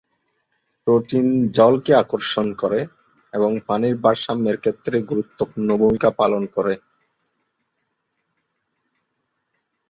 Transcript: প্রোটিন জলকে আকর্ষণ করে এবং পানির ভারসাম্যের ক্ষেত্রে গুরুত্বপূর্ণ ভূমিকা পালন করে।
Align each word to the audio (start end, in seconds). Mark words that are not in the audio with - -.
প্রোটিন 0.87 1.27
জলকে 1.57 1.91
আকর্ষণ 2.03 2.47
করে 2.61 2.79
এবং 3.33 3.51
পানির 3.67 3.95
ভারসাম্যের 4.03 4.57
ক্ষেত্রে 4.59 4.95
গুরুত্বপূর্ণ 5.09 5.69
ভূমিকা 5.81 6.09
পালন 6.19 6.43
করে। 6.55 6.73